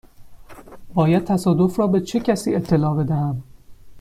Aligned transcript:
باید 0.93 1.23
تصادف 1.23 1.79
را 1.79 1.87
به 1.87 2.01
چه 2.01 2.19
کسی 2.19 2.55
اطلاع 2.55 2.95
بدهم؟ 3.03 3.43